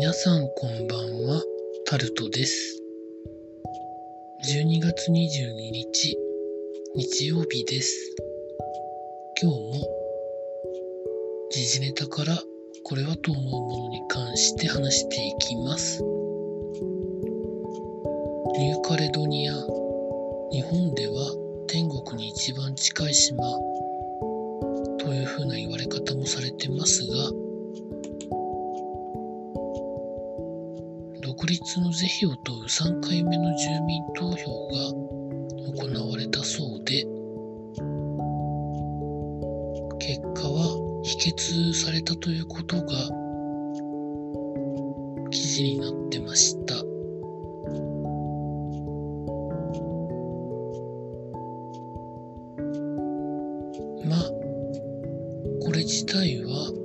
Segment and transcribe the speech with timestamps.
[0.00, 1.42] 皆さんこんばんは、
[1.84, 2.80] タルトです。
[4.48, 6.16] 12月22日、
[6.94, 8.14] 日曜日です。
[9.42, 9.88] 今日も、
[11.50, 12.40] 時事ネタから
[12.84, 16.00] これはと思うものに関して話していきます。
[18.56, 19.54] ニューカレドニア、
[20.52, 21.34] 日本では
[21.66, 23.42] 天国に一番近い島
[25.00, 27.47] というふうな言われ方もされてますが、
[31.48, 34.92] 立の是非を問う3回目の住民投票が
[35.72, 37.06] 行われたそうで
[39.98, 42.84] 結果は否決されたということが
[45.30, 46.74] 記事になってました。
[54.06, 54.30] まあ
[55.64, 56.77] これ自体は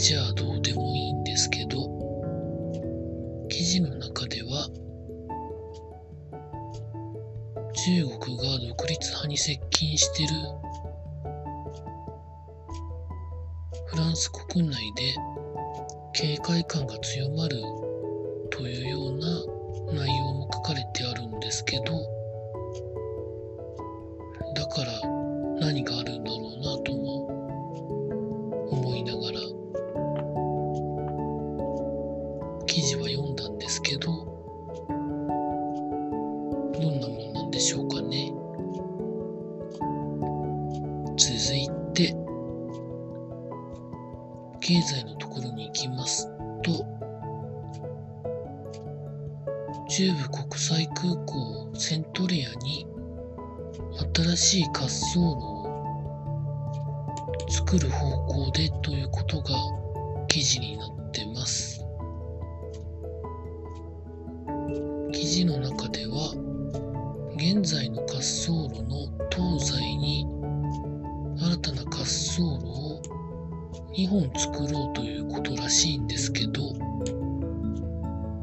[0.00, 1.76] ちゃどうでもいいんですけど
[3.48, 4.68] 記事の中では
[7.74, 10.28] 中国が独立派に接近してる
[13.86, 15.14] フランス国内で
[16.12, 17.56] 警戒感が強まる
[18.50, 19.26] というような
[20.04, 21.84] 内容も書かれてあるんですけど
[24.54, 25.00] だから
[25.58, 26.97] 何があるんだろうなと
[37.58, 38.32] でしょうかね。
[41.16, 42.14] 続いて
[44.60, 46.28] 経済のところに行きます
[46.62, 46.86] と
[49.88, 52.86] 中部国際空港セントレアに
[54.14, 55.66] 新しい滑走路を
[57.48, 59.56] 作る方向でということが
[60.28, 61.84] 記事になってます。
[65.10, 66.47] 記事の中では
[67.38, 70.26] 現在の滑走路の東西に
[71.38, 73.00] 新たな滑走路を
[73.96, 76.74] 2本作ろうということらしいんですけど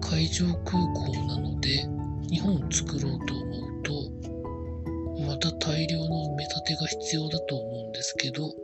[0.00, 1.84] 海上空港なので
[2.30, 8.54] 2本作ろうと思うとまた大量の埋め立てが必要だと思うんですけど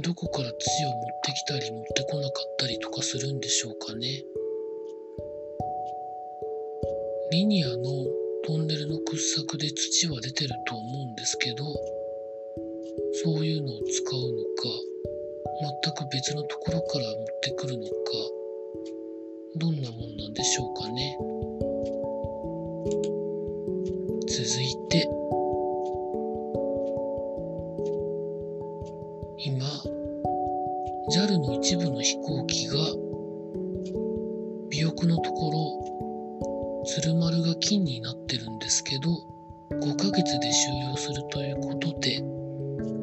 [0.00, 4.24] どこから土を持ってきたり持ってこなかったりとかするんでしょうかね。
[7.32, 7.74] リニアの
[8.46, 11.64] トンネルの掘削で土は出てると思うんですけど
[13.24, 14.90] そういうのを使うのか
[15.84, 17.92] 全く別のところから持ってくるのか
[19.56, 21.18] どんなもんなんでしょうかね。
[24.26, 25.08] 続いて
[29.44, 29.66] 今
[31.12, 32.78] JAL の一部の飛行機が
[34.68, 35.89] 尾翼のところ
[36.92, 39.10] 鶴丸が金になってるんですけど
[39.70, 42.20] 5ヶ月で終了するということで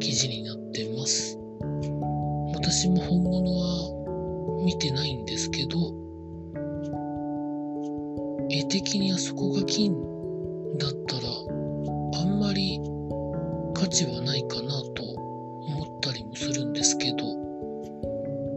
[0.01, 1.39] 記事になってます。
[2.53, 5.77] 私も本物は見てないんですけど
[8.49, 9.93] 絵的にあそこが金
[10.77, 12.81] だったらあんまり
[13.73, 17.23] 価値はないかなと思ったりもするんですけど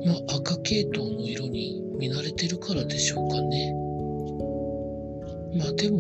[0.06, 3.79] まあ赤系統の色に見慣れてるからでしょうかね。
[5.60, 5.98] まあでも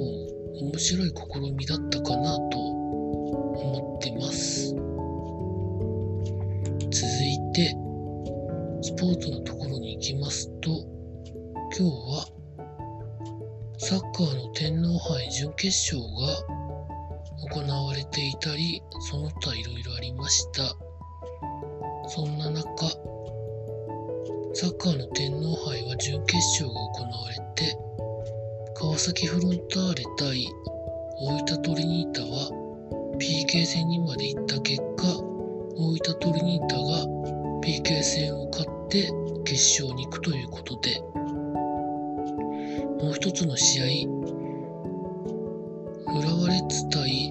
[0.58, 4.74] 面白い試みだったかなと思ってます。
[6.90, 7.76] 続いて
[8.80, 10.80] スポーツのところに行きますと今
[11.76, 12.26] 日は
[13.76, 16.42] サッカーの天皇杯準決勝が
[17.50, 20.74] 行われていたりその他いろいろありました。
[22.08, 22.88] そんな中
[24.54, 27.76] サッカーの天皇杯は準決勝が行われて
[28.80, 30.48] 川崎フロンターレ対
[31.18, 32.50] 大分トリニータは
[33.18, 35.06] PK 戦にまで行った結果
[35.76, 37.04] 大分トリニータが
[37.62, 39.12] PK 戦を勝って
[39.44, 40.98] 決勝に行くということで
[43.04, 43.84] もう一つの試合
[46.18, 47.30] 浦和レッズ対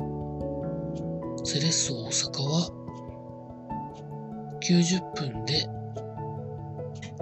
[1.45, 2.69] セレッソ大阪は
[4.61, 5.67] 90分で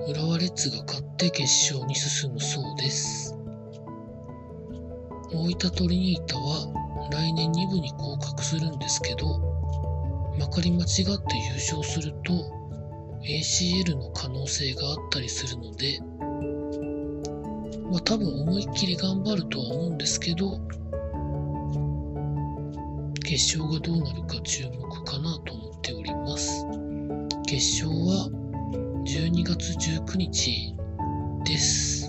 [0.06, 3.37] 浦和レッズが勝って決勝に進むそうです。
[5.34, 9.40] 大分トリニータは来年2部に降格するんですけど
[10.40, 12.34] まかり間違って優勝すると
[13.24, 16.00] ACL の可能性があったりするので
[17.90, 20.60] まあ多分思いっきり頑張るとは思うんですけど
[23.28, 26.66] 決勝がどうなるか注目かなと思っております。
[27.46, 28.30] 決勝は
[29.06, 30.74] 12月19日
[31.44, 32.08] です。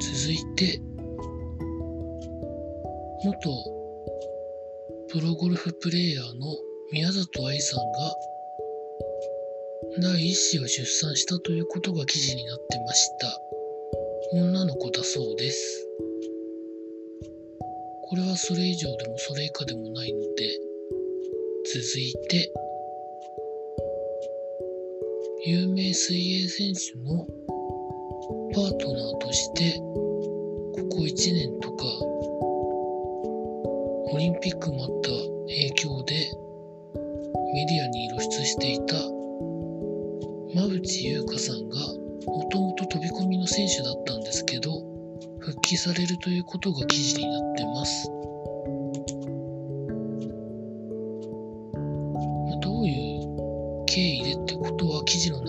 [0.00, 0.80] 続いて、
[3.26, 3.40] 元
[5.08, 6.46] プロゴルフプレーヤーの
[6.92, 8.14] 宮里藍さんが
[10.00, 13.40] 第一子を出産したということが記事になってました。
[14.32, 15.88] 女の子だそうです。
[18.02, 20.60] これはそれ以上でもそれ以下でもないので、
[21.64, 22.52] 続いて、
[25.46, 27.26] 有名水泳選手の
[28.54, 32.15] パートナーとして、ここ1年とか、
[34.08, 35.10] オリンピックもあった
[35.48, 36.14] 影響で、
[37.54, 38.96] メディアに露出していた
[40.54, 41.76] 馬淵優香さんが、
[42.26, 44.70] もともと飛び込みの選手だったんですけど、
[45.40, 48.08] 復帰されるということが記事になってます。
[52.62, 55.42] どういう経緯でってことは記事の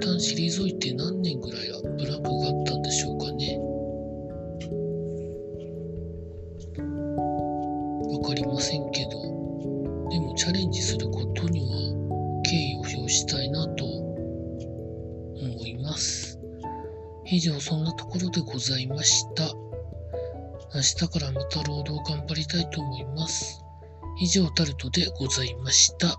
[0.00, 1.68] 旦退いて何年ぐらい
[1.98, 3.58] ブランクがあったんでしょうかね。
[8.12, 9.10] わかりませんけど、
[10.10, 14.06] でもチャレンジすることには敬意を表したいなと思
[15.66, 16.38] います。
[17.26, 19.44] 以上、そんなところでございました。
[20.74, 23.62] 明日からまた労働頑張りたいと思います。
[24.20, 26.18] 以上、タルトでございました。